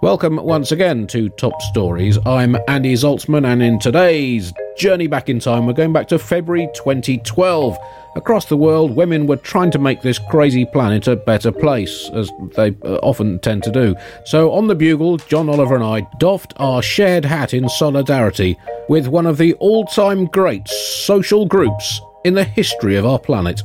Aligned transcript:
Welcome 0.00 0.36
once 0.36 0.70
again 0.70 1.08
to 1.08 1.28
Top 1.30 1.60
Stories. 1.60 2.20
I'm 2.24 2.56
Andy 2.68 2.94
Zaltzman, 2.94 3.44
and 3.44 3.60
in 3.60 3.80
today's 3.80 4.52
journey 4.76 5.08
back 5.08 5.28
in 5.28 5.40
time, 5.40 5.66
we're 5.66 5.72
going 5.72 5.92
back 5.92 6.06
to 6.08 6.20
February 6.20 6.68
2012. 6.72 7.76
Across 8.14 8.44
the 8.44 8.56
world, 8.56 8.94
women 8.94 9.26
were 9.26 9.38
trying 9.38 9.72
to 9.72 9.78
make 9.80 10.02
this 10.02 10.20
crazy 10.20 10.64
planet 10.66 11.08
a 11.08 11.16
better 11.16 11.50
place, 11.50 12.08
as 12.14 12.30
they 12.54 12.76
uh, 12.84 13.00
often 13.02 13.40
tend 13.40 13.64
to 13.64 13.72
do. 13.72 13.96
So, 14.24 14.52
on 14.52 14.68
the 14.68 14.76
bugle, 14.76 15.16
John 15.16 15.48
Oliver 15.48 15.74
and 15.74 15.82
I 15.82 16.06
doffed 16.18 16.52
our 16.58 16.80
shared 16.80 17.24
hat 17.24 17.52
in 17.52 17.68
solidarity 17.68 18.56
with 18.88 19.08
one 19.08 19.26
of 19.26 19.36
the 19.36 19.54
all 19.54 19.84
time 19.84 20.26
great 20.26 20.68
social 20.68 21.44
groups 21.44 22.00
in 22.24 22.34
the 22.34 22.44
history 22.44 22.94
of 22.94 23.04
our 23.04 23.18
planet. 23.18 23.62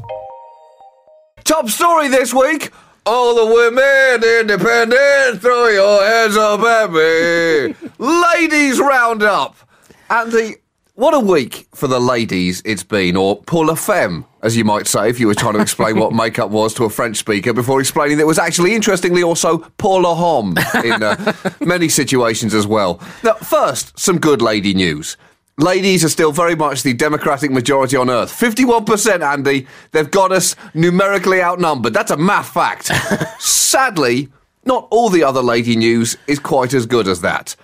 Top 1.44 1.70
story 1.70 2.08
this 2.08 2.34
week. 2.34 2.72
All 3.06 3.36
the 3.36 3.54
women 3.54 4.24
independent, 4.40 5.42
throw 5.42 5.68
your 5.68 6.02
hands 6.04 6.38
up 6.38 6.62
at 6.62 6.90
me. 6.90 7.76
ladies 7.98 8.80
round 8.80 9.22
roundup. 9.22 9.58
Andy, 10.10 10.56
what 10.96 11.14
a 11.14 11.20
week 11.20 11.68
for 11.76 11.88
the 11.88 12.00
ladies 12.00 12.62
it's 12.64 12.84
been, 12.84 13.18
or 13.18 13.42
pour 13.42 13.66
la 13.66 13.76
femme, 13.76 14.26
as 14.42 14.56
you 14.56 14.64
might 14.64 14.88
say, 14.88 15.10
if 15.10 15.20
you 15.20 15.28
were 15.28 15.36
trying 15.36 15.56
to 15.56 15.60
explain 15.60 16.00
what 16.00 16.14
makeup 16.24 16.50
was 16.50 16.74
to 16.76 16.86
a 16.86 16.90
French 16.90 17.18
speaker 17.18 17.52
before 17.52 17.82
explaining 17.82 18.18
that 18.18 18.24
it 18.24 18.28
was 18.28 18.40
actually, 18.40 18.74
interestingly, 18.74 19.22
also 19.22 19.58
pour 19.78 20.02
la 20.02 20.16
homme 20.16 20.56
in 20.86 21.04
uh, 21.04 21.34
many 21.60 21.90
situations 21.90 22.54
as 22.54 22.66
well. 22.66 23.02
Now, 23.22 23.34
first, 23.34 24.00
some 24.00 24.18
good 24.18 24.42
lady 24.42 24.74
news. 24.74 25.18
Ladies 25.60 26.04
are 26.04 26.10
still 26.10 26.32
very 26.32 26.56
much 26.56 26.82
the 26.82 26.94
democratic 26.94 27.52
majority 27.52 27.96
on 27.96 28.10
earth. 28.10 28.32
51%, 28.32 29.22
Andy. 29.22 29.68
They've 29.92 30.10
got 30.10 30.32
us 30.32 30.56
numerically 30.74 31.44
outnumbered. 31.44 31.94
That's 31.94 32.10
a 32.10 32.18
math 32.18 32.50
fact. 32.50 32.88
Sadly, 33.40 34.30
not 34.66 34.88
all 34.90 35.10
the 35.10 35.24
other 35.24 35.44
lady 35.44 35.76
news 35.76 36.18
is 36.26 36.40
quite 36.40 36.74
as 36.74 36.88
good 36.88 37.08
as 37.08 37.22
that. 37.22 37.56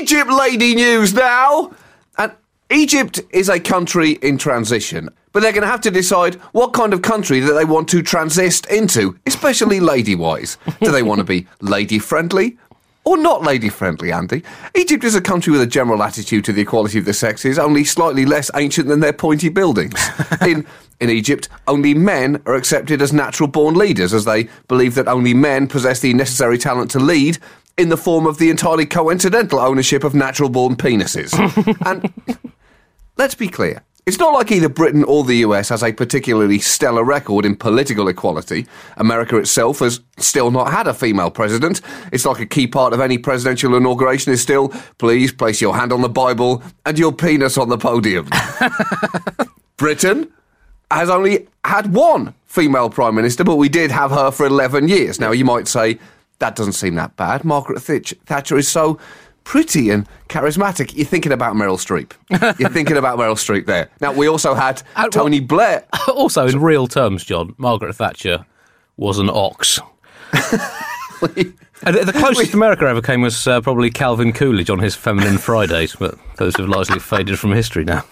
Egypt 0.00 0.30
lady 0.30 0.74
news 0.74 1.14
now! 1.14 1.72
And 2.18 2.32
Egypt 2.70 3.20
is 3.30 3.48
a 3.48 3.58
country 3.58 4.12
in 4.22 4.36
transition, 4.36 5.08
but 5.32 5.40
they're 5.40 5.52
going 5.52 5.62
to 5.62 5.68
have 5.68 5.80
to 5.82 5.90
decide 5.90 6.34
what 6.52 6.74
kind 6.74 6.92
of 6.92 7.00
country 7.00 7.40
that 7.40 7.54
they 7.54 7.64
want 7.64 7.88
to 7.88 8.02
transist 8.02 8.66
into, 8.68 9.18
especially 9.26 9.80
lady 9.80 10.14
wise. 10.14 10.58
Do 10.82 10.92
they 10.92 11.02
want 11.02 11.20
to 11.20 11.24
be 11.24 11.46
lady 11.62 11.98
friendly? 11.98 12.58
Or 13.04 13.16
not 13.16 13.42
lady 13.42 13.68
friendly, 13.68 14.10
Andy. 14.10 14.42
Egypt 14.74 15.04
is 15.04 15.14
a 15.14 15.20
country 15.20 15.52
with 15.52 15.60
a 15.60 15.66
general 15.66 16.02
attitude 16.02 16.44
to 16.46 16.52
the 16.52 16.62
equality 16.62 16.98
of 16.98 17.04
the 17.04 17.12
sexes, 17.12 17.58
only 17.58 17.84
slightly 17.84 18.24
less 18.24 18.50
ancient 18.54 18.88
than 18.88 19.00
their 19.00 19.12
pointy 19.12 19.48
buildings. 19.48 19.98
in 20.40 20.66
in 21.00 21.10
Egypt, 21.10 21.48
only 21.66 21.92
men 21.92 22.40
are 22.46 22.54
accepted 22.54 23.02
as 23.02 23.12
natural 23.12 23.48
born 23.48 23.74
leaders, 23.74 24.14
as 24.14 24.24
they 24.24 24.48
believe 24.68 24.94
that 24.94 25.08
only 25.08 25.34
men 25.34 25.66
possess 25.66 26.00
the 26.00 26.14
necessary 26.14 26.56
talent 26.56 26.90
to 26.92 27.00
lead 27.00 27.36
in 27.76 27.88
the 27.88 27.96
form 27.96 28.26
of 28.26 28.38
the 28.38 28.48
entirely 28.48 28.86
coincidental 28.86 29.58
ownership 29.58 30.04
of 30.04 30.14
natural 30.14 30.48
born 30.48 30.76
penises. 30.76 31.34
and 31.86 32.12
let's 33.16 33.34
be 33.34 33.48
clear. 33.48 33.82
It's 34.06 34.18
not 34.18 34.34
like 34.34 34.52
either 34.52 34.68
Britain 34.68 35.02
or 35.04 35.24
the 35.24 35.36
US 35.36 35.70
has 35.70 35.82
a 35.82 35.90
particularly 35.90 36.58
stellar 36.58 37.02
record 37.02 37.46
in 37.46 37.56
political 37.56 38.08
equality. 38.08 38.66
America 38.98 39.38
itself 39.38 39.78
has 39.78 40.00
still 40.18 40.50
not 40.50 40.70
had 40.70 40.86
a 40.86 40.92
female 40.92 41.30
president. 41.30 41.80
It's 42.12 42.26
like 42.26 42.38
a 42.38 42.46
key 42.46 42.66
part 42.66 42.92
of 42.92 43.00
any 43.00 43.16
presidential 43.16 43.74
inauguration 43.74 44.30
is 44.30 44.42
still, 44.42 44.68
please 44.98 45.32
place 45.32 45.60
your 45.62 45.74
hand 45.74 45.90
on 45.90 46.02
the 46.02 46.10
Bible 46.10 46.62
and 46.84 46.98
your 46.98 47.12
penis 47.12 47.56
on 47.56 47.70
the 47.70 47.78
podium. 47.78 48.28
Britain 49.78 50.30
has 50.90 51.08
only 51.08 51.48
had 51.64 51.94
one 51.94 52.34
female 52.44 52.90
prime 52.90 53.14
minister, 53.14 53.42
but 53.42 53.56
we 53.56 53.70
did 53.70 53.90
have 53.90 54.10
her 54.10 54.30
for 54.30 54.44
11 54.44 54.86
years. 54.88 55.18
Now, 55.18 55.32
you 55.32 55.46
might 55.46 55.66
say, 55.66 55.98
that 56.40 56.56
doesn't 56.56 56.72
seem 56.74 56.94
that 56.96 57.16
bad. 57.16 57.42
Margaret 57.42 57.80
Thatcher 57.80 58.58
is 58.58 58.68
so 58.68 58.98
pretty 59.44 59.90
and 59.90 60.06
charismatic. 60.28 60.96
You're 60.96 61.06
thinking 61.06 61.32
about 61.32 61.54
Meryl 61.54 61.78
Streep. 61.78 62.12
You're 62.58 62.70
thinking 62.70 62.96
about 62.96 63.18
Meryl 63.18 63.34
Streep 63.36 63.66
there. 63.66 63.90
Now, 64.00 64.12
we 64.12 64.26
also 64.26 64.54
had 64.54 64.82
uh, 64.96 65.08
Tony 65.08 65.40
Blair. 65.40 65.84
Also, 66.08 66.46
in 66.46 66.60
real 66.60 66.86
terms, 66.86 67.24
John, 67.24 67.54
Margaret 67.58 67.94
Thatcher 67.94 68.44
was 68.96 69.18
an 69.18 69.28
ox. 69.30 69.80
the 70.32 72.12
closest 72.14 72.54
America 72.54 72.84
ever 72.84 73.02
came 73.02 73.22
was 73.22 73.46
uh, 73.46 73.60
probably 73.60 73.90
Calvin 73.90 74.32
Coolidge 74.32 74.70
on 74.70 74.78
his 74.78 74.94
Feminine 74.94 75.38
Fridays, 75.38 75.96
but 75.96 76.18
those 76.36 76.56
have 76.56 76.68
largely 76.68 76.98
faded 76.98 77.38
from 77.38 77.52
history 77.52 77.84
now. 77.84 78.04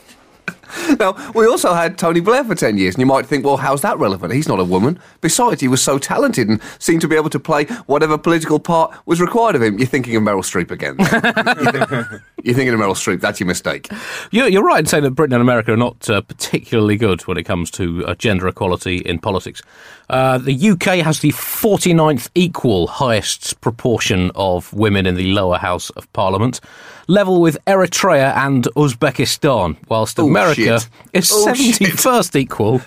now, 0.99 1.17
we 1.35 1.47
also 1.47 1.73
had 1.75 1.99
Tony 1.99 2.21
Blair 2.21 2.45
for 2.45 2.55
10 2.55 2.79
years, 2.79 2.95
and 2.95 3.01
you 3.01 3.07
might 3.07 3.27
think, 3.27 3.45
well, 3.45 3.57
how's 3.57 3.83
that 3.83 3.99
relevant? 3.99 4.33
He's 4.33 4.49
not 4.49 4.61
a 4.61 4.65
woman. 4.65 4.99
Besides, 5.21 5.61
he 5.61 5.69
was 5.69 5.83
so 5.83 5.99
talented 5.99 6.49
and 6.49 6.61
seemed 6.79 7.01
to 7.03 7.09
be 7.09 7.17
able 7.17 7.31
to 7.31 7.41
play 7.41 7.65
whatever 7.87 8.19
political 8.19 8.59
part 8.59 8.95
was 9.07 9.21
required 9.21 9.57
of 9.57 9.63
him. 9.63 9.79
You're 9.79 9.87
thinking 9.87 10.17
of 10.17 10.23
Meryl 10.23 10.43
Streep 10.43 10.71
again. 10.71 10.97
you're, 12.43 12.55
thinking 12.55 12.75
of 12.75 12.81
Meryl 12.81 12.95
Streep. 12.95 13.21
That's 13.21 13.41
your 13.41 13.47
mistake. 13.47 13.89
You're, 14.31 14.49
you're 14.49 14.65
right 14.65 14.81
in 14.81 14.87
saying 14.87 15.05
that 15.05 15.13
Britain 15.13 15.35
and 15.35 15.43
America 15.43 15.73
are 15.73 15.77
not 15.77 16.09
uh, 16.09 16.21
particularly 16.23 16.97
good 16.97 17.23
when 17.23 17.37
it 17.37 17.45
comes 17.45 17.71
to 17.73 18.07
uh, 18.07 18.15
gender 18.15 18.49
equality 18.49 18.99
in 18.99 19.19
politics. 19.19 19.63
Uh, 20.09 20.39
the 20.39 20.71
UK 20.71 21.05
has 21.05 21.21
the 21.21 21.31
49th 21.31 22.29
equal 22.35 22.87
highest 22.87 23.61
proportion 23.61 24.31
of 24.35 24.73
women 24.73 25.07
in 25.07 25.15
the 25.15 25.33
lower 25.33 25.59
house 25.59 25.91
of 25.91 26.13
parliament 26.13 26.61
level 27.09 27.41
with 27.41 27.63
Eritrea 27.67 28.35
and 28.37 28.65
Uzbekistan, 28.77 29.77
whilst 29.89 30.19
America 30.19 30.62
shit. 30.65 30.89
is 31.13 31.31
oh, 31.33 31.47
71st 31.49 32.25
shit. 32.33 32.37
equal. 32.37 32.81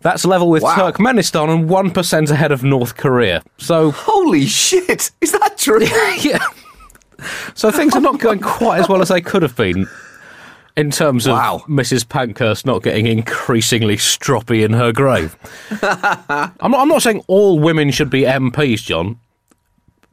That's 0.00 0.24
level 0.26 0.50
with 0.50 0.62
wow. 0.62 0.76
Turkmenistan 0.76 1.48
and 1.48 1.68
1% 1.68 2.30
ahead 2.30 2.52
of 2.52 2.62
North 2.62 2.96
Korea. 2.96 3.42
So. 3.56 3.90
Holy 3.90 4.44
shit! 4.44 5.10
Is 5.20 5.32
that 5.32 5.56
true? 5.56 5.82
yeah. 6.20 6.44
So 7.54 7.70
things 7.70 7.94
are 7.94 8.02
not 8.02 8.20
going 8.20 8.40
quite 8.40 8.80
as 8.80 8.88
well 8.88 9.00
as 9.00 9.08
they 9.08 9.22
could 9.22 9.42
have 9.42 9.56
been 9.56 9.86
in 10.76 10.90
terms 10.90 11.26
of 11.26 11.32
wow. 11.32 11.64
Mrs. 11.68 12.08
Pankhurst 12.08 12.66
not 12.66 12.82
getting 12.82 13.06
increasingly 13.06 13.96
stroppy 13.96 14.64
in 14.64 14.72
her 14.72 14.92
grave. 14.92 15.36
I'm, 15.82 16.70
not, 16.70 16.80
I'm 16.80 16.88
not 16.88 17.02
saying 17.02 17.22
all 17.26 17.58
women 17.58 17.90
should 17.90 18.10
be 18.10 18.22
MPs, 18.22 18.82
John. 18.82 19.18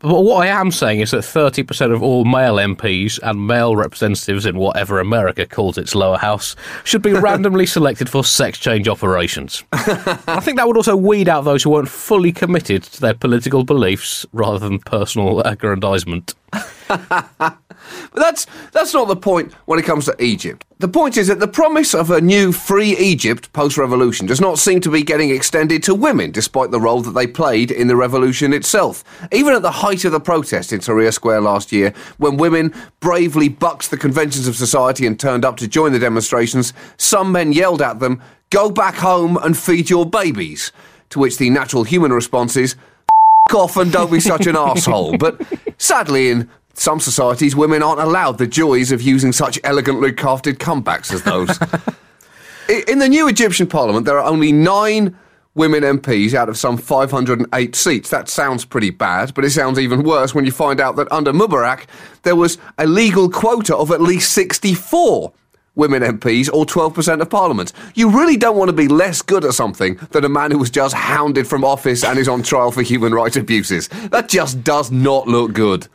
But 0.01 0.22
what 0.22 0.47
I 0.47 0.47
am 0.47 0.72
saying 0.72 1.01
is 1.01 1.12
that 1.12 1.19
30% 1.19 1.94
of 1.94 2.01
all 2.01 2.25
male 2.25 2.56
MPs 2.56 3.19
and 3.22 3.45
male 3.45 3.75
representatives 3.75 4.45
in 4.45 4.57
whatever 4.57 5.00
America 5.00 5.45
calls 5.45 5.78
its 5.78 5.94
lower 5.94 6.17
house 6.17 6.56
should 6.84 7.01
be 7.01 7.13
randomly 7.13 7.66
selected 7.66 8.09
for 8.09 8.23
sex 8.23 8.57
change 8.57 8.88
operations. 8.88 9.63
I 9.72 10.39
think 10.41 10.57
that 10.57 10.67
would 10.67 10.78
also 10.78 10.95
weed 10.95 11.29
out 11.29 11.41
those 11.41 11.63
who 11.63 11.69
weren't 11.69 11.89
fully 11.89 12.31
committed 12.31 12.84
to 12.84 13.01
their 13.01 13.13
political 13.13 13.63
beliefs 13.63 14.25
rather 14.34 14.59
than 14.59 14.79
personal 14.79 15.41
aggrandizement. 15.41 16.33
But 18.14 18.22
that's 18.22 18.46
that's 18.72 18.94
not 18.94 19.08
the 19.08 19.16
point 19.16 19.53
when 19.66 19.80
it 19.80 19.86
comes 19.86 20.06
to 20.06 20.24
Egypt. 20.24 20.66
The 20.80 20.88
point 20.88 21.16
is 21.16 21.28
that 21.28 21.40
the 21.40 21.47
promise 21.47 21.94
of 21.94 22.09
a 22.09 22.19
new 22.19 22.52
free 22.52 22.97
Egypt 22.97 23.53
post-revolution 23.53 24.25
does 24.25 24.42
not 24.42 24.58
seem 24.58 24.81
to 24.81 24.90
be 24.90 25.03
getting 25.03 25.30
extended 25.30 25.84
to 25.84 25.94
women, 25.94 26.31
despite 26.31 26.72
the 26.72 26.80
role 26.80 27.02
that 27.02 27.12
they 27.12 27.28
played 27.28 27.69
in 27.69 27.88
the 27.88 27.96
revolution 27.96 28.52
itself. 28.52 29.03
Even 29.31 29.53
at 29.53 29.62
the 29.62 29.69
height 29.72 30.06
of 30.06 30.12
the 30.12 30.19
protest 30.19 30.74
in 30.74 30.80
Tahrir 30.80 31.14
Square 31.14 31.42
last 31.42 31.72
year, 31.72 31.94
when 32.18 32.38
women 32.38 32.74
bravely 33.00 33.47
bucked 33.47 33.92
the 33.92 33.98
conventions 33.98 34.48
of 34.48 34.56
society 34.56 35.06
and 35.06 35.19
turned 35.19 35.46
up 35.46 35.58
to 35.58 35.68
join 35.68 35.92
the 35.92 36.00
demonstrations, 36.00 36.74
some 36.98 37.31
men 37.31 37.53
yelled 37.53 37.81
at 37.81 38.00
them, 38.00 38.19
"Go 38.50 38.72
back 38.72 38.96
home 38.96 39.38
and 39.38 39.56
feed 39.56 39.90
your 39.90 40.06
babies." 40.06 40.72
To 41.12 41.19
which 41.19 41.38
the 41.38 41.50
natural 41.50 41.84
human 41.84 42.13
response 42.13 42.56
is, 42.56 42.75
off 43.53 43.78
and 43.78 43.92
don't 43.92 44.12
be 44.12 44.19
such 44.19 44.48
an 44.48 44.56
asshole. 44.58 45.18
But 45.18 45.42
sadly, 45.78 46.30
in 46.30 46.50
some 46.73 46.99
societies, 46.99 47.55
women 47.55 47.83
aren't 47.83 48.01
allowed 48.01 48.37
the 48.37 48.47
joys 48.47 48.91
of 48.91 49.01
using 49.01 49.31
such 49.31 49.59
elegantly 49.63 50.12
crafted 50.12 50.56
comebacks 50.56 51.13
as 51.13 51.23
those. 51.23 51.59
In 52.88 53.00
the 53.00 53.09
new 53.09 53.27
Egyptian 53.27 53.68
parliament, 53.68 54.06
there 54.06 54.18
are 54.18 54.25
only 54.25 54.51
nine 54.51 55.18
women 55.53 55.83
MPs 55.83 56.33
out 56.33 56.47
of 56.47 56.57
some 56.57 56.77
508 56.77 57.75
seats. 57.75 58.09
That 58.09 58.29
sounds 58.29 58.63
pretty 58.63 58.89
bad, 58.89 59.33
but 59.33 59.44
it 59.44 59.50
sounds 59.50 59.77
even 59.79 60.03
worse 60.03 60.33
when 60.33 60.45
you 60.45 60.51
find 60.51 60.79
out 60.79 60.95
that 60.95 61.12
under 61.12 61.33
Mubarak, 61.33 61.85
there 62.23 62.35
was 62.35 62.57
a 62.77 62.88
legal 62.88 63.29
quota 63.29 63.75
of 63.75 63.91
at 63.91 64.01
least 64.01 64.31
64 64.31 65.33
women 65.75 66.01
MPs 66.01 66.50
or 66.53 66.65
12% 66.65 67.21
of 67.21 67.29
parliament. 67.29 67.74
You 67.95 68.09
really 68.09 68.38
don't 68.38 68.57
want 68.57 68.69
to 68.69 68.74
be 68.74 68.88
less 68.88 69.21
good 69.21 69.45
at 69.45 69.53
something 69.53 69.95
than 70.12 70.25
a 70.25 70.29
man 70.29 70.51
who 70.51 70.57
was 70.57 70.69
just 70.69 70.95
hounded 70.95 71.47
from 71.47 71.63
office 71.63 72.03
and 72.03 72.19
is 72.19 72.27
on 72.27 72.44
trial 72.44 72.71
for 72.71 72.81
human 72.81 73.13
rights 73.13 73.35
abuses. 73.35 73.88
That 74.09 74.29
just 74.29 74.63
does 74.63 74.91
not 74.91 75.27
look 75.27 75.53
good. 75.53 75.88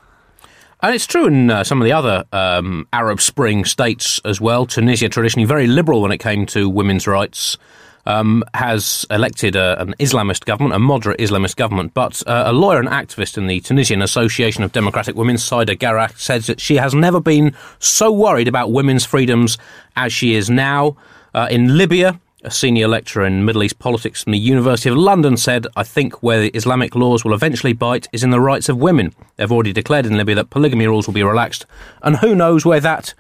And 0.81 0.95
it's 0.95 1.07
true 1.07 1.27
in 1.27 1.51
uh, 1.51 1.65
some 1.65 1.81
of 1.81 1.87
the 1.87 1.93
other 1.93 2.25
um, 2.33 2.87
Arab 2.93 3.21
Spring 3.21 3.65
states 3.65 4.21
as 4.25 4.41
well. 4.41 4.67
Tunisia, 4.67 5.09
traditionally 5.09 5.47
very 5.47 5.67
liberal 5.67 6.03
when 6.03 6.13
it 6.13 6.19
came 6.19 6.45
to 6.47 6.69
women's 6.69 7.07
rights, 7.07 7.57
um, 8.05 8.45
has 8.55 9.07
elected 9.11 9.57
a, 9.57 9.81
an 9.81 9.95
Islamist 9.99 10.45
government, 10.45 10.75
a 10.75 10.79
moderate 10.79 11.19
Islamist 11.19 11.57
government. 11.57 11.95
But 11.95 12.23
uh, 12.27 12.45
a 12.47 12.53
lawyer 12.53 12.79
and 12.79 12.89
activist 12.89 13.39
in 13.39 13.47
the 13.47 13.61
Tunisian 13.61 14.03
Association 14.03 14.63
of 14.63 14.73
Democratic 14.73 15.17
Women, 15.17 15.39
Saida 15.39 15.75
Garrah, 15.75 16.17
says 16.19 16.47
that 16.47 16.61
she 16.61 16.77
has 16.77 16.95
never 16.95 17.21
been 17.21 17.55
so 17.79 18.13
worried 18.13 18.47
about 18.47 18.71
women's 18.71 19.05
freedoms 19.05 19.57
as 19.97 20.13
she 20.13 20.35
is 20.35 20.51
now. 20.51 20.97
Uh, 21.35 21.49
in 21.51 21.77
Libya, 21.77 22.21
a 22.47 22.51
senior 22.51 22.87
lecturer 22.87 23.27
in 23.27 23.45
Middle 23.45 23.65
East 23.65 23.81
politics 23.81 24.23
from 24.23 24.33
the 24.33 24.39
University 24.39 24.89
of 24.89 24.97
London, 24.97 25.37
said, 25.37 25.67
I 25.75 25.83
think 25.83 26.23
where 26.23 26.41
the 26.41 26.51
Islamic 26.51 26.95
laws 26.95 27.25
will 27.25 27.35
eventually 27.35 27.73
bite 27.73 28.07
is 28.13 28.23
in 28.23 28.31
the 28.31 28.41
rights 28.41 28.69
of 28.69 28.79
women. 28.79 29.13
They've 29.35 29.51
already 29.51 29.73
declared 29.73 30.07
in 30.07 30.17
Libya 30.17 30.37
that 30.37 30.51
polygamy 30.51 30.87
rules 30.87 31.09
will 31.09 31.15
be 31.15 31.25
relaxed, 31.25 31.67
and 32.03 32.17
who 32.17 32.37
knows 32.37 32.65
where 32.65 32.79
that 32.79 33.15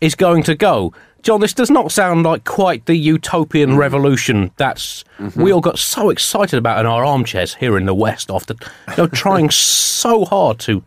is 0.00 0.16
going 0.16 0.42
to 0.42 0.56
go. 0.56 0.92
John, 1.22 1.40
this 1.40 1.54
does 1.54 1.70
not 1.70 1.92
sound 1.92 2.24
like 2.24 2.44
quite 2.44 2.86
the 2.86 2.96
utopian 2.96 3.70
mm. 3.70 3.76
revolution 3.78 4.50
that's 4.56 5.04
mm-hmm. 5.18 5.40
we 5.40 5.52
all 5.52 5.60
got 5.60 5.78
so 5.78 6.10
excited 6.10 6.58
about 6.58 6.80
in 6.80 6.86
our 6.86 7.04
armchairs 7.04 7.54
here 7.54 7.78
in 7.78 7.86
the 7.86 7.94
West 7.94 8.28
after 8.28 8.54
you 8.88 8.94
know, 8.98 9.06
trying 9.06 9.48
so 9.52 10.24
hard 10.24 10.58
to 10.60 10.82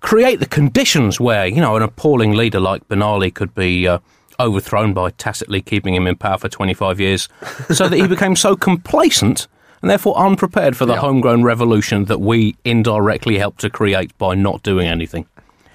create 0.00 0.40
the 0.40 0.46
conditions 0.46 1.20
where, 1.20 1.46
you 1.46 1.60
know, 1.60 1.76
an 1.76 1.82
appalling 1.82 2.32
leader 2.32 2.58
like 2.58 2.86
Ben 2.88 3.02
Ali 3.02 3.30
could 3.30 3.54
be 3.54 3.86
uh, 3.86 4.00
overthrown 4.40 4.92
by 4.92 5.10
tacitly 5.10 5.60
keeping 5.60 5.94
him 5.94 6.06
in 6.06 6.16
power 6.16 6.38
for 6.38 6.48
25 6.48 7.00
years, 7.00 7.28
so 7.70 7.88
that 7.88 7.96
he 7.96 8.06
became 8.08 8.36
so 8.36 8.56
complacent 8.56 9.48
and 9.82 9.90
therefore 9.90 10.16
unprepared 10.16 10.76
for 10.76 10.86
the 10.86 10.96
homegrown 10.96 11.42
revolution 11.42 12.06
that 12.06 12.20
we 12.20 12.56
indirectly 12.64 13.38
helped 13.38 13.60
to 13.60 13.70
create 13.70 14.16
by 14.18 14.34
not 14.34 14.62
doing 14.62 14.88
anything. 14.88 15.26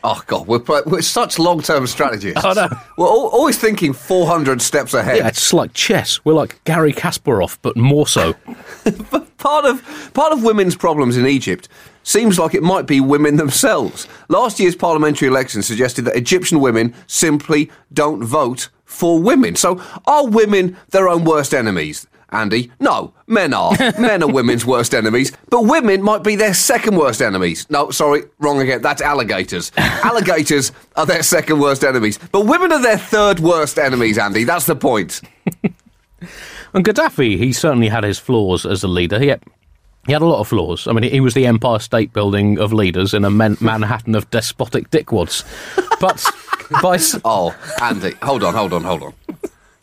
Oh 0.03 0.21
God, 0.25 0.47
we're, 0.47 0.63
we're 0.87 1.01
such 1.03 1.37
long-term 1.37 1.85
strategists. 1.85 2.43
I 2.43 2.53
know. 2.53 2.69
We're 2.97 3.07
always 3.07 3.59
thinking 3.59 3.93
400 3.93 4.61
steps 4.61 4.95
ahead. 4.95 5.17
Yeah, 5.17 5.27
it's 5.27 5.53
like 5.53 5.73
chess. 5.73 6.19
We're 6.25 6.33
like 6.33 6.63
Garry 6.63 6.91
Kasparov, 6.91 7.59
but 7.61 7.77
more 7.77 8.07
so. 8.07 8.33
part 9.37 9.65
of 9.65 10.11
part 10.13 10.33
of 10.33 10.43
women's 10.43 10.75
problems 10.75 11.17
in 11.17 11.27
Egypt 11.27 11.67
seems 12.03 12.39
like 12.39 12.53
it 12.53 12.63
might 12.63 12.87
be 12.87 12.99
women 12.99 13.35
themselves. 13.37 14.07
Last 14.29 14.59
year's 14.59 14.75
parliamentary 14.75 15.27
election 15.27 15.61
suggested 15.61 16.05
that 16.05 16.15
Egyptian 16.15 16.59
women 16.59 16.93
simply 17.07 17.71
don't 17.93 18.23
vote 18.23 18.69
for 18.85 19.19
women. 19.19 19.55
So 19.55 19.81
are 20.05 20.27
women 20.27 20.77
their 20.89 21.07
own 21.07 21.23
worst 21.23 21.53
enemies? 21.53 22.07
Andy, 22.33 22.71
no, 22.79 23.13
men 23.27 23.53
are. 23.53 23.73
men 23.99 24.23
are 24.23 24.31
women's 24.31 24.65
worst 24.65 24.93
enemies, 24.93 25.33
but 25.49 25.65
women 25.65 26.01
might 26.01 26.23
be 26.23 26.35
their 26.37 26.53
second 26.53 26.95
worst 26.95 27.21
enemies. 27.21 27.67
No, 27.69 27.91
sorry, 27.91 28.23
wrong 28.39 28.61
again. 28.61 28.81
That's 28.81 29.01
alligators. 29.01 29.71
alligators 29.77 30.71
are 30.95 31.05
their 31.05 31.23
second 31.23 31.59
worst 31.59 31.83
enemies, 31.83 32.19
but 32.31 32.45
women 32.45 32.71
are 32.71 32.81
their 32.81 32.97
third 32.97 33.39
worst 33.41 33.77
enemies, 33.77 34.17
Andy. 34.17 34.45
That's 34.45 34.65
the 34.65 34.77
point. 34.77 35.21
and 36.73 36.85
Gaddafi, 36.85 37.37
he 37.37 37.51
certainly 37.51 37.89
had 37.89 38.05
his 38.05 38.17
flaws 38.17 38.65
as 38.65 38.81
a 38.83 38.87
leader. 38.87 39.19
He 39.19 39.33
he 40.07 40.13
had 40.13 40.21
a 40.21 40.25
lot 40.25 40.39
of 40.39 40.47
flaws. 40.47 40.87
I 40.87 40.93
mean, 40.93 41.09
he 41.09 41.19
was 41.19 41.33
the 41.33 41.45
Empire 41.45 41.79
State 41.79 42.11
Building 42.11 42.57
of 42.57 42.73
leaders 42.73 43.13
in 43.13 43.23
a 43.23 43.29
man- 43.29 43.57
Manhattan 43.61 44.15
of 44.15 44.29
despotic 44.31 44.89
dickwads. 44.89 45.43
But 45.99 46.25
by. 46.81 46.97
oh, 47.23 47.55
Andy, 47.81 48.13
hold 48.23 48.43
on, 48.43 48.53
hold 48.53 48.73
on, 48.73 48.83
hold 48.83 49.03
on. 49.03 49.13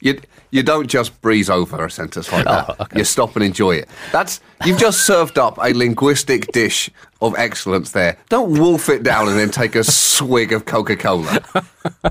You, 0.01 0.21
you 0.51 0.63
don't 0.63 0.89
just 0.89 1.21
breeze 1.21 1.51
over 1.51 1.85
a 1.85 1.91
sentence 1.91 2.33
like 2.33 2.47
oh, 2.47 2.51
that. 2.51 2.67
Oh, 2.69 2.83
okay. 2.85 2.99
You 2.99 3.05
stop 3.05 3.37
and 3.37 3.45
enjoy 3.45 3.77
it. 3.77 3.89
That's 4.13 4.41
you've 4.65 4.79
just 4.79 5.07
served 5.07 5.39
up 5.39 5.59
a 5.59 5.73
linguistic 5.73 6.51
dish 6.53 6.91
of 7.21 7.35
excellence 7.37 7.93
there. 7.93 8.17
Don't 8.29 8.59
wolf 8.59 8.89
it 8.89 9.03
down 9.03 9.29
and 9.29 9.39
then 9.39 9.51
take 9.51 9.75
a 9.75 9.85
swig 9.85 10.53
of 10.53 10.65
Coca 10.65 10.97
Cola. 10.97 11.43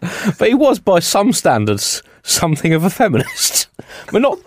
but 0.00 0.48
he 0.48 0.54
was, 0.54 0.78
by 0.78 0.98
some 1.00 1.32
standards, 1.32 2.02
something 2.22 2.72
of 2.72 2.84
a 2.84 2.90
feminist. 2.90 3.68
But 4.12 4.22
not, 4.22 4.38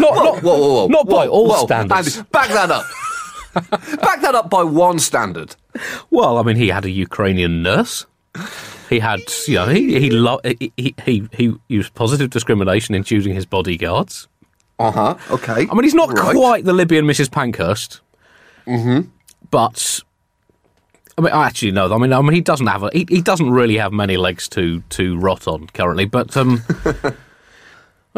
not, 0.00 0.14
not, 0.14 0.42
whoa, 0.42 0.58
whoa, 0.58 0.74
whoa, 0.74 0.86
not 0.88 1.08
by 1.08 1.26
all 1.26 1.54
standards. 1.66 2.16
Andy, 2.16 2.28
back 2.30 2.48
that 2.48 2.70
up. 2.70 2.86
back 4.00 4.20
that 4.22 4.34
up 4.34 4.50
by 4.50 4.62
one 4.62 4.98
standard. 4.98 5.56
Well, 6.10 6.38
I 6.38 6.42
mean, 6.42 6.56
he 6.56 6.68
had 6.68 6.84
a 6.84 6.90
Ukrainian 6.90 7.62
nurse. 7.62 8.06
He 8.88 9.00
had, 9.00 9.20
you 9.46 9.54
know, 9.54 9.66
he 9.66 9.98
he, 10.00 10.10
lo- 10.10 10.40
he 10.44 10.72
he 11.04 11.28
he 11.32 11.54
used 11.68 11.94
positive 11.94 12.30
discrimination 12.30 12.94
in 12.94 13.04
choosing 13.04 13.34
his 13.34 13.46
bodyguards. 13.46 14.28
Uh 14.78 14.90
huh. 14.90 15.14
Okay. 15.30 15.66
I 15.70 15.74
mean, 15.74 15.84
he's 15.84 15.94
not 15.94 16.10
right. 16.12 16.34
quite 16.34 16.64
the 16.64 16.72
Libyan 16.72 17.04
Mrs. 17.04 17.30
Pankhurst. 17.30 18.00
Mm-hmm. 18.66 19.08
But 19.50 20.02
I 21.16 21.20
mean, 21.20 21.32
I 21.32 21.46
actually, 21.46 21.72
no. 21.72 21.92
I 21.92 21.98
mean, 21.98 22.12
I 22.12 22.20
mean, 22.22 22.32
he 22.32 22.40
doesn't 22.40 22.68
have 22.68 22.84
a, 22.84 22.90
he, 22.92 23.04
he 23.08 23.20
doesn't 23.20 23.50
really 23.50 23.76
have 23.76 23.92
many 23.92 24.16
legs 24.16 24.48
to 24.50 24.82
to 24.90 25.18
rot 25.18 25.48
on 25.48 25.66
currently. 25.68 26.04
But 26.04 26.36
um, 26.36 26.62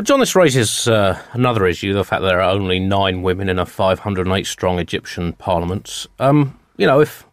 well, 0.00 0.04
John, 0.06 0.20
this 0.20 0.34
raises 0.34 0.88
uh, 0.88 1.20
another 1.34 1.66
issue: 1.66 1.92
the 1.92 2.06
fact 2.06 2.22
that 2.22 2.28
there 2.28 2.40
are 2.40 2.50
only 2.50 2.80
nine 2.80 3.20
women 3.20 3.50
in 3.50 3.58
a 3.58 3.66
508 3.66 4.46
strong 4.46 4.78
Egyptian 4.78 5.34
parliament. 5.34 6.06
Um, 6.18 6.58
you 6.78 6.86
know, 6.86 7.00
if 7.00 7.26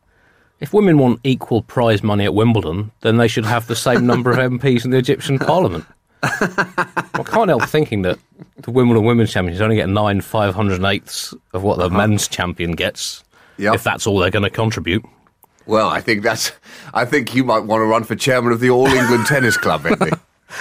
if 0.60 0.74
women 0.74 0.98
want 0.98 1.22
equal 1.24 1.62
prize 1.62 2.04
money 2.04 2.26
at 2.26 2.34
Wimbledon, 2.34 2.92
then 3.00 3.16
they 3.16 3.30
should 3.30 3.46
have 3.46 3.68
the 3.68 3.76
same 3.78 4.06
number 4.06 4.32
of 4.32 4.38
MPs 4.52 4.84
in 4.84 4.92
the 4.92 4.98
Egyptian 4.98 5.40
parliament. 5.40 5.86
I 6.24 7.24
can't 7.26 7.48
help 7.48 7.64
thinking 7.64 8.02
that 8.02 8.20
the 8.58 8.72
Wimbledon 8.72 9.06
Women's 9.06 9.32
Champions 9.32 9.62
only 9.62 9.78
get 9.78 9.88
nine 9.88 10.20
508ths 10.20 11.40
of 11.54 11.64
what 11.64 11.78
the 11.78 11.86
uh-huh. 11.86 11.96
men's 11.96 12.28
champion 12.28 12.74
gets, 12.74 13.24
yep. 13.58 13.76
if 13.76 13.84
that's 13.86 14.06
all 14.06 14.20
they're 14.20 14.30
going 14.30 14.44
to 14.44 14.50
contribute. 14.50 15.06
Well, 15.68 15.88
I 15.88 16.02
think 16.02 16.22
that's. 16.22 16.52
I 16.94 17.06
think 17.06 17.34
you 17.34 17.46
might 17.46 17.64
want 17.64 17.80
to 17.80 17.86
run 17.86 18.04
for 18.04 18.16
chairman 18.16 18.52
of 18.52 18.60
the 18.60 18.72
All 18.72 18.88
England 18.88 19.26
Tennis 19.26 19.56
Club, 19.56 19.86
Andy. 19.86 20.12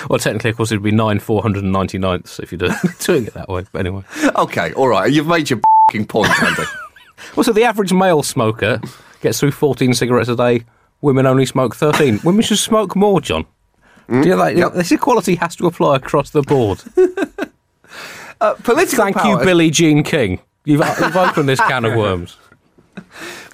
Well, 0.08 0.18
technically, 0.18 0.50
of 0.50 0.56
course, 0.56 0.70
it'd 0.72 0.82
be 0.82 0.90
nine 0.90 1.18
499ths 1.20 2.40
if 2.40 2.52
you're 2.52 2.58
doing 3.00 3.26
it 3.26 3.34
that 3.34 3.48
way. 3.48 3.64
But 3.72 3.80
anyway. 3.80 4.02
Okay, 4.36 4.72
all 4.74 4.88
right. 4.88 5.10
You've 5.12 5.26
made 5.26 5.48
your 5.50 5.60
point, 6.08 6.42
Andy. 6.42 6.62
well, 7.36 7.44
so 7.44 7.52
the 7.52 7.64
average 7.64 7.92
male 7.92 8.22
smoker 8.22 8.80
gets 9.20 9.40
through 9.40 9.52
14 9.52 9.94
cigarettes 9.94 10.28
a 10.28 10.36
day. 10.36 10.64
Women 11.00 11.26
only 11.26 11.46
smoke 11.46 11.74
13. 11.76 12.20
Women 12.24 12.42
should 12.42 12.58
smoke 12.58 12.96
more, 12.96 13.20
John. 13.20 13.46
Mm, 14.08 14.22
Do 14.22 14.28
you 14.28 14.36
know 14.36 14.44
that? 14.44 14.56
Yep. 14.56 14.72
This 14.74 14.92
equality 14.92 15.34
has 15.36 15.56
to 15.56 15.66
apply 15.66 15.96
across 15.96 16.30
the 16.30 16.42
board. 16.42 16.82
uh, 18.40 18.54
political 18.54 19.04
Thank 19.04 19.16
power. 19.16 19.38
you, 19.38 19.44
Billie 19.44 19.70
Jean 19.70 20.02
King. 20.02 20.40
You've, 20.64 20.80
you've 21.00 21.16
opened 21.16 21.48
this 21.48 21.60
can 21.60 21.84
of 21.84 21.94
worms. 21.94 22.36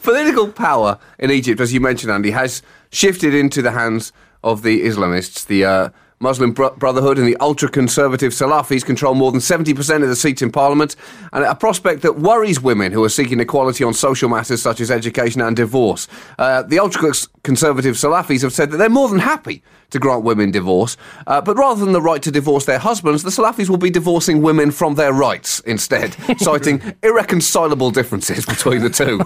Political 0.02 0.52
power 0.52 0.98
in 1.18 1.30
Egypt, 1.30 1.60
as 1.60 1.72
you 1.72 1.80
mentioned, 1.80 2.10
Andy, 2.10 2.30
has 2.32 2.62
shifted 2.90 3.34
into 3.34 3.62
the 3.62 3.70
hands 3.72 4.12
of 4.42 4.62
the 4.62 4.82
Islamists. 4.82 5.46
The 5.46 5.64
uh, 5.64 5.88
Muslim 6.22 6.52
Brotherhood 6.52 7.18
and 7.18 7.26
the 7.26 7.36
ultra 7.38 7.68
conservative 7.68 8.32
Salafis 8.32 8.84
control 8.84 9.14
more 9.14 9.32
than 9.32 9.40
70% 9.40 10.02
of 10.02 10.08
the 10.08 10.16
seats 10.16 10.40
in 10.40 10.52
parliament, 10.52 10.96
and 11.32 11.44
a 11.44 11.54
prospect 11.54 12.02
that 12.02 12.18
worries 12.18 12.60
women 12.60 12.92
who 12.92 13.02
are 13.04 13.08
seeking 13.08 13.40
equality 13.40 13.84
on 13.84 13.92
social 13.92 14.28
matters 14.28 14.62
such 14.62 14.80
as 14.80 14.90
education 14.90 15.40
and 15.40 15.56
divorce. 15.56 16.08
Uh, 16.38 16.62
the 16.62 16.78
ultra 16.78 17.12
conservative 17.42 17.96
Salafis 17.96 18.42
have 18.42 18.52
said 18.52 18.70
that 18.70 18.76
they're 18.76 18.88
more 18.88 19.08
than 19.08 19.18
happy 19.18 19.62
to 19.90 19.98
grant 19.98 20.24
women 20.24 20.50
divorce, 20.50 20.96
uh, 21.26 21.40
but 21.40 21.56
rather 21.56 21.84
than 21.84 21.92
the 21.92 22.00
right 22.00 22.22
to 22.22 22.30
divorce 22.30 22.64
their 22.64 22.78
husbands, 22.78 23.22
the 23.22 23.30
Salafis 23.30 23.68
will 23.68 23.76
be 23.76 23.90
divorcing 23.90 24.40
women 24.40 24.70
from 24.70 24.94
their 24.94 25.12
rights 25.12 25.60
instead, 25.60 26.16
citing 26.38 26.80
irreconcilable 27.02 27.90
differences 27.90 28.46
between 28.46 28.80
the 28.82 28.90
two. 28.90 29.20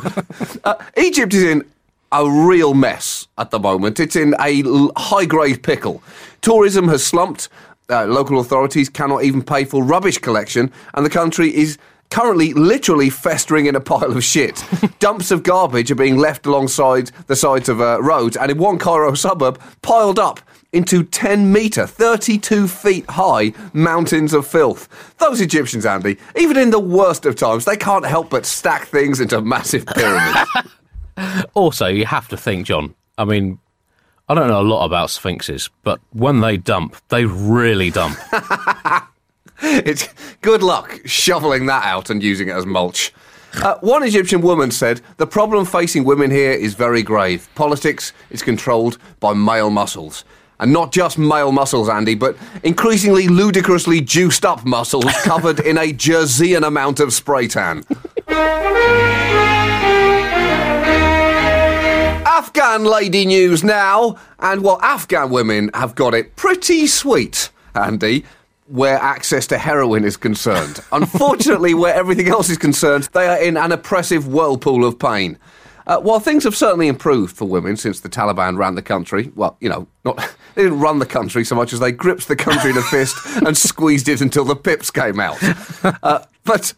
Uh, 0.65 0.83
Egypt 0.97 1.35
is 1.35 1.43
in 1.43 1.65
a 2.13 2.29
real 2.29 2.75
mess 2.75 3.27
at 3.39 3.51
the 3.51 3.59
moment. 3.59 4.01
It's 4.01 4.17
in 4.17 4.35
a 4.41 4.63
high 4.97 5.27
grade 5.27 5.63
pickle. 5.63 6.03
Tourism 6.47 6.87
has 6.87 7.05
slumped. 7.05 7.49
Uh, 7.91 8.07
local 8.07 8.39
authorities 8.39 8.89
cannot 8.89 9.25
even 9.25 9.43
pay 9.43 9.65
for 9.65 9.83
rubbish 9.83 10.19
collection, 10.19 10.71
and 10.95 11.05
the 11.05 11.11
country 11.11 11.53
is 11.53 11.77
currently 12.09 12.53
literally 12.53 13.11
festering 13.11 13.67
in 13.67 13.75
a 13.75 13.81
pile 13.93 14.17
of 14.17 14.23
shit. 14.23 14.65
Dumps 15.01 15.33
of 15.33 15.43
garbage 15.43 15.91
are 15.91 15.97
being 15.97 16.19
left 16.19 16.47
alongside 16.47 17.11
the 17.27 17.35
sides 17.35 17.69
of 17.69 17.81
uh, 17.81 18.01
roads, 18.01 18.37
and 18.37 18.49
in 18.49 18.59
one 18.59 18.79
Cairo 18.79 19.13
suburb, 19.15 19.61
piled 19.83 20.21
up 20.21 20.39
into 20.73 21.03
10 21.03 21.51
metre, 21.53 21.85
32 21.85 22.69
feet 22.69 23.11
high 23.11 23.53
mountains 23.73 24.33
of 24.33 24.47
filth. 24.47 24.89
Those 25.19 25.41
Egyptians, 25.41 25.85
Andy, 25.85 26.17
even 26.37 26.57
in 26.57 26.71
the 26.71 26.79
worst 26.79 27.27
of 27.27 27.35
times, 27.35 27.65
they 27.65 27.77
can't 27.77 28.07
help 28.07 28.31
but 28.31 28.47
stack 28.47 28.87
things 28.87 29.19
into 29.19 29.41
massive 29.41 29.85
pyramids. 29.85 30.49
also, 31.55 31.89
you 31.89 32.07
have 32.07 32.29
to 32.29 32.37
think, 32.37 32.67
John. 32.67 32.95
I 33.19 33.25
mean, 33.25 33.59
I 34.29 34.35
don't 34.35 34.49
know 34.49 34.61
a 34.61 34.63
lot 34.63 34.85
about 34.85 35.11
sphinxes, 35.11 35.71
but 35.85 36.01
when 36.13 36.41
they 36.41 36.57
dump, 36.57 36.97
they 37.11 37.27
really 37.27 37.91
dump. 37.91 38.19
it's 39.63 40.09
good 40.41 40.65
luck 40.65 41.01
shoveling 41.05 41.67
that 41.67 41.85
out 41.85 42.11
and 42.11 42.21
using 42.21 42.49
it 42.49 42.57
as 42.57 42.67
mulch. 42.67 43.15
Uh, 43.55 43.77
one 43.83 44.03
Egyptian 44.03 44.41
woman 44.41 44.73
said, 44.73 45.01
The 45.19 45.29
problem 45.29 45.65
facing 45.65 46.05
women 46.05 46.33
here 46.33 46.51
is 46.51 46.75
very 46.75 47.05
grave. 47.05 47.49
Politics 47.55 48.13
is 48.31 48.43
controlled 48.43 48.99
by 49.21 49.33
male 49.33 49.71
muscles. 49.71 50.25
And 50.59 50.73
not 50.73 50.91
just 50.91 51.19
male 51.19 51.53
muscles, 51.53 51.89
Andy, 51.89 52.17
but 52.17 52.37
increasingly 52.65 53.29
ludicrously 53.29 54.01
juiced 54.01 54.45
up 54.45 54.65
muscles 54.65 55.05
covered 55.23 55.61
in 55.61 55.79
a 55.79 55.93
Jerseyan 55.93 56.67
amount 56.67 56.99
of 56.99 57.13
spray 57.13 57.47
tan. 57.47 57.85
Afghan 62.47 62.85
lady 62.85 63.27
news 63.27 63.65
now. 63.65 64.17
And 64.39 64.63
well, 64.63 64.81
Afghan 64.81 65.31
women 65.31 65.69
have 65.75 65.97
got 65.97 66.15
it 66.15 66.37
pretty 66.37 66.87
sweet, 66.87 67.51
Andy 67.75 68.25
where 68.69 68.99
access 68.99 69.47
to 69.47 69.59
heroin 69.59 70.03
is 70.05 70.17
concerned. 70.17 70.81
Unfortunately, 70.93 71.73
where 71.73 71.95
everything 71.95 72.27
else 72.27 72.51
is 72.51 72.59
concerned, 72.59 73.09
they 73.13 73.29
are 73.29 73.41
in 73.41 73.57
an 73.57 73.71
oppressive 73.71 74.27
whirlpool 74.27 74.85
of 74.85 74.99
pain. 74.99 75.39
Uh, 75.87 76.01
while 76.01 76.19
things 76.19 76.43
have 76.43 76.57
certainly 76.57 76.89
improved 76.89 77.37
for 77.37 77.45
women 77.45 77.77
since 77.77 78.01
the 78.01 78.09
Taliban 78.09 78.59
ran 78.59 78.75
the 78.75 78.83
country, 78.83 79.31
well, 79.37 79.57
you 79.61 79.69
know, 79.69 79.87
not 80.05 80.17
they 80.57 80.65
didn't 80.65 80.81
run 80.81 80.99
the 80.99 81.07
country 81.07 81.45
so 81.45 81.55
much 81.55 81.73
as 81.73 81.79
they 81.79 81.93
gripped 81.93 82.27
the 82.27 82.35
country 82.35 82.71
in 82.71 82.77
a 82.77 82.83
fist 82.83 83.17
and 83.47 83.57
squeezed 83.57 84.09
it 84.09 84.21
until 84.21 84.45
the 84.45 84.57
pips 84.57 84.91
came 84.91 85.21
out. 85.21 85.39
Uh, 86.03 86.25
but 86.43 86.75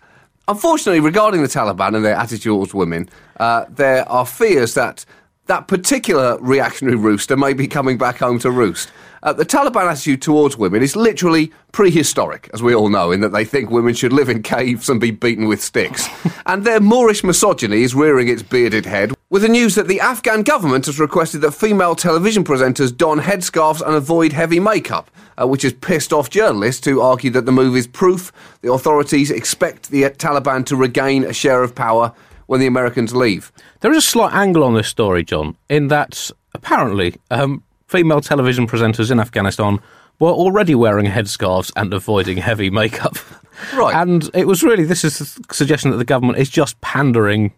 unfortunately, 0.47 1.01
regarding 1.01 1.41
the 1.41 1.49
Taliban 1.49 1.97
and 1.97 2.05
their 2.05 2.15
attitude 2.15 2.43
towards 2.43 2.75
women, 2.75 3.09
uh, 3.41 3.65
there 3.71 4.07
are 4.11 4.27
fears 4.27 4.75
that 4.75 5.07
that 5.49 5.67
particular 5.67 6.39
reactionary 6.41 6.97
rooster 6.97 7.37
may 7.37 7.53
be 7.53 7.67
coming 7.67 7.99
back 7.99 8.19
home 8.19 8.39
to 8.39 8.51
roost. 8.51 8.91
Uh, 9.23 9.33
the 9.33 9.45
Taliban 9.45 9.91
attitude 9.91 10.23
towards 10.23 10.57
women 10.57 10.83
is 10.83 10.95
literally 10.95 11.51
prehistoric, 11.73 12.49
as 12.55 12.63
we 12.63 12.75
all 12.75 12.89
know, 12.89 13.11
in 13.11 13.21
that 13.21 13.31
they 13.31 13.45
think 13.45 13.71
women 13.71 13.93
should 13.93 14.13
live 14.13 14.29
in 14.29 14.43
caves 14.43 14.89
and 14.89 15.01
be 15.01 15.11
beaten 15.11 15.49
with 15.49 15.61
sticks. 15.61 16.09
and 16.47 16.65
their 16.65 16.79
Moorish 16.79 17.25
misogyny 17.25 17.83
is 17.83 17.95
rearing 17.95 18.29
its 18.29 18.43
bearded 18.43 18.87
head 18.87 19.13
with 19.31 19.43
the 19.43 19.49
news 19.49 19.75
that 19.75 19.89
the 19.89 20.01
Afghan 20.01 20.43
government 20.43 20.87
has 20.87 21.01
requested 21.01 21.41
that 21.41 21.53
female 21.53 21.95
television 21.95 22.45
presenters 22.45 22.97
don 22.97 23.19
headscarves 23.21 23.85
and 23.85 23.95
avoid 23.95 24.33
heavy 24.33 24.61
makeup, 24.61 25.11
uh, 25.41 25.47
which 25.47 25.63
has 25.63 25.73
pissed 25.73 26.13
off 26.13 26.31
journalists 26.31 26.87
who 26.87 27.01
argue 27.01 27.31
that 27.31 27.45
the 27.45 27.53
move 27.53 27.77
is 27.77 27.87
proof 27.87 28.33
the 28.63 28.73
authorities 28.73 29.31
expect 29.31 29.91
the 29.91 30.03
Taliban 30.05 30.65
to 30.67 30.77
regain 30.77 31.25
a 31.25 31.33
share 31.33 31.63
of 31.63 31.75
power 31.75 32.15
when 32.49 32.61
the 32.61 32.67
Americans 32.67 33.15
leave. 33.15 33.53
There 33.81 33.93
is 33.93 33.99
a 33.99 34.03
slight 34.03 34.35
angle 34.35 34.65
on 34.65 34.75
this 34.75 34.89
story, 34.89 35.23
John, 35.23 35.57
in 35.69 35.89
that 35.89 36.31
apparently 36.55 37.15
um, 37.31 37.63
female 37.87 38.21
television 38.21 38.67
presenters 38.67 39.11
in 39.11 39.21
Afghanistan 39.21 39.79
were 40.19 40.31
already 40.31 40.75
wearing 40.75 41.07
headscarves 41.07 41.71
and 41.77 41.95
avoiding 41.95 42.39
heavy 42.39 42.71
makeup. 42.71 43.17
Right. 43.75 43.93
And 43.93 44.31
it 44.35 44.47
was 44.47 44.63
really 44.63 44.85
this 44.85 45.03
is 45.03 45.19
the 45.19 45.53
suggestion 45.53 45.91
that 45.91 45.97
the 45.97 46.05
government 46.05 46.39
is 46.39 46.49
just 46.49 46.81
pandering 46.81 47.53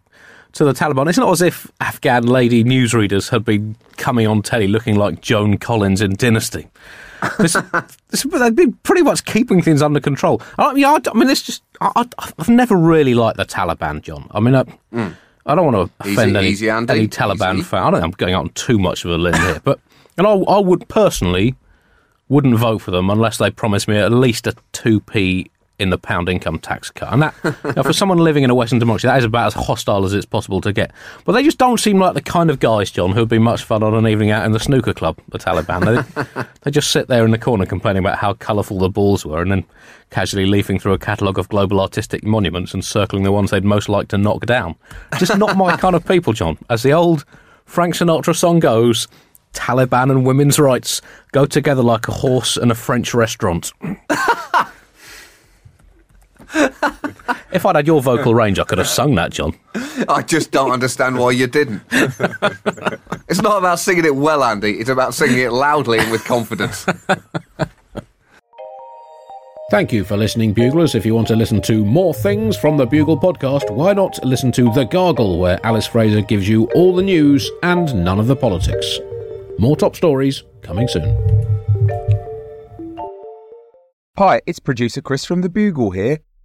to 0.53 0.65
the 0.65 0.73
Taliban. 0.73 1.07
It's 1.11 1.19
not 1.19 1.31
as 1.31 1.43
if 1.43 1.71
Afghan 1.79 2.27
lady 2.27 2.65
newsreaders 2.65 3.29
had 3.29 3.45
been 3.45 3.77
coming 3.99 4.27
on 4.27 4.41
telly 4.41 4.67
looking 4.67 4.97
like 4.97 5.21
Joan 5.21 5.59
Collins 5.59 6.01
in 6.01 6.17
Dynasty. 6.17 6.69
This, 7.39 7.57
this, 8.09 8.23
they've 8.23 8.55
been 8.55 8.73
pretty 8.83 9.03
much 9.03 9.25
keeping 9.25 9.63
things 9.63 9.83
under 9.83 10.01
control. 10.01 10.43
I, 10.59 10.73
yeah, 10.75 10.93
I, 10.93 11.11
I 11.11 11.15
mean, 11.15 11.29
it's 11.29 11.43
just 11.43 11.63
I, 11.81 12.07
have 12.19 12.49
never 12.49 12.77
really 12.77 13.15
liked 13.15 13.37
the 13.37 13.45
Taliban, 13.45 14.03
John. 14.03 14.29
I 14.33 14.41
mean, 14.41 14.55
I, 14.55 14.65
mm. 14.93 15.15
I 15.47 15.55
don't 15.55 15.73
want 15.73 15.91
to 15.91 16.09
offend 16.09 16.37
easy, 16.37 16.39
any, 16.39 16.49
easy, 16.49 16.71
any 16.71 17.09
Taliban 17.09 17.57
easy. 17.57 17.65
fan. 17.65 17.83
I 17.83 17.91
don't 17.91 18.01
think 18.01 18.05
I'm 18.05 18.11
going 18.13 18.35
out 18.35 18.41
on 18.41 18.49
too 18.51 18.79
much 18.79 19.05
of 19.05 19.11
a 19.11 19.19
limb 19.19 19.35
here, 19.35 19.61
but 19.65 19.81
and 20.17 20.27
I, 20.27 20.33
I 20.33 20.59
would 20.59 20.89
personally 20.89 21.55
wouldn't 22.29 22.57
vote 22.57 22.79
for 22.79 22.91
them 22.91 23.11
unless 23.11 23.39
they 23.39 23.51
promised 23.51 23.89
me 23.89 23.97
at 23.97 24.13
least 24.13 24.47
a 24.47 24.55
two 24.73 25.01
p 25.01 25.51
in 25.81 25.91
the 25.91 25.99
pound 25.99 26.29
income 26.29 26.59
tax 26.59 26.91
cut. 26.91 27.13
And 27.13 27.23
that, 27.23 27.35
you 27.65 27.73
know, 27.73 27.83
for 27.83 27.93
someone 27.93 28.19
living 28.19 28.45
in 28.45 28.51
a 28.51 28.55
Western 28.55 28.79
democracy, 28.79 29.09
that 29.09 29.19
is 29.19 29.25
about 29.25 29.49
as 29.49 29.55
hostile 29.55 30.05
as 30.05 30.13
it's 30.13 30.27
possible 30.27 30.61
to 30.61 30.73
get. 30.73 30.93
But 31.25 31.33
they 31.33 31.43
just 31.43 31.59
don't 31.59 31.81
seem 31.81 31.99
like 31.99 32.15
the 32.15 32.21
kind 32.21 32.51
of 32.51 32.61
guys, 32.61 32.91
John, 32.91 33.13
who 33.13 33.21
would 33.21 33.29
be 33.29 33.39
much 33.39 33.65
fun 33.65 33.83
on 33.83 33.95
an 33.95 34.07
evening 34.07 34.31
out 34.31 34.45
in 34.45 34.53
the 34.53 34.61
snooker 34.61 34.93
club, 34.93 35.19
the 35.29 35.39
Taliban. 35.39 36.05
They, 36.15 36.45
they 36.63 36.71
just 36.71 36.91
sit 36.91 37.09
there 37.09 37.25
in 37.25 37.31
the 37.31 37.39
corner 37.39 37.65
complaining 37.65 38.05
about 38.05 38.19
how 38.19 38.35
colourful 38.35 38.79
the 38.79 38.91
balls 38.91 39.25
were 39.25 39.41
and 39.41 39.51
then 39.51 39.65
casually 40.11 40.47
leafing 40.47 40.79
through 40.79 40.93
a 40.93 40.99
catalogue 40.99 41.39
of 41.39 41.49
global 41.49 41.81
artistic 41.81 42.25
monuments 42.25 42.75
and 42.75 42.85
circling 42.85 43.23
the 43.23 43.33
ones 43.33 43.51
they'd 43.51 43.65
most 43.65 43.89
like 43.89 44.09
to 44.09 44.19
knock 44.19 44.45
down. 44.47 44.75
Just 45.19 45.39
not 45.39 45.57
my 45.57 45.77
kind 45.77 45.97
of 45.97 46.07
people, 46.07 46.33
John. 46.33 46.59
As 46.69 46.83
the 46.83 46.93
old 46.93 47.25
Frank 47.65 47.95
Sinatra 47.95 48.37
song 48.37 48.61
goes, 48.61 49.09
Taliban 49.53 50.11
and 50.11 50.27
women's 50.27 50.59
rights 50.59 51.01
go 51.33 51.47
together 51.47 51.83
like 51.83 52.09
a 52.09 52.13
horse 52.13 52.57
and 52.57 52.71
a 52.71 52.75
French 52.75 53.15
restaurant. 53.15 53.73
if 57.53 57.67
I'd 57.67 57.77
had 57.77 57.87
your 57.87 58.01
vocal 58.01 58.35
range, 58.35 58.59
I 58.59 58.65
could 58.65 58.79
have 58.79 58.89
sung 58.89 59.15
that, 59.17 59.33
John. 59.33 59.55
I 60.09 60.23
just 60.23 60.51
don't 60.51 60.71
understand 60.71 61.19
why 61.19 61.33
you 61.33 61.47
didn't. 61.47 61.83
it's 61.91 63.43
not 63.43 63.59
about 63.59 63.79
singing 63.79 64.05
it 64.05 64.17
well, 64.17 64.43
Andy. 64.43 64.79
It's 64.79 64.91
about 64.91 65.15
singing 65.15 65.39
it 65.39 65.53
loudly 65.53 65.99
and 65.99 66.11
with 66.11 66.25
confidence. 66.25 66.87
Thank 69.71 69.93
you 69.93 70.03
for 70.03 70.17
listening, 70.17 70.53
Buglers. 70.53 70.97
If 70.97 71.07
you 71.07 71.15
want 71.15 71.29
to 71.29 71.37
listen 71.37 71.63
to 71.63 71.85
more 71.85 72.13
things 72.13 72.57
from 72.57 72.77
the 72.77 72.87
Bugle 72.87 73.17
podcast, 73.17 73.71
why 73.71 73.93
not 73.93 74.19
listen 74.25 74.51
to 74.53 74.73
The 74.73 74.83
Gargle, 74.85 75.39
where 75.39 75.65
Alice 75.65 75.87
Fraser 75.87 76.23
gives 76.23 76.49
you 76.49 76.65
all 76.75 76.97
the 76.97 77.05
news 77.05 77.49
and 77.63 78.05
none 78.05 78.19
of 78.19 78.27
the 78.27 78.35
politics. 78.35 78.99
More 79.61 79.77
top 79.77 79.95
stories 79.95 80.43
coming 80.63 80.89
soon. 80.89 81.15
Hi, 84.19 84.41
it's 84.45 84.59
producer 84.59 85.01
Chris 85.01 85.25
from 85.25 85.43
The 85.43 85.49
Bugle 85.49 85.93
here. 85.93 86.19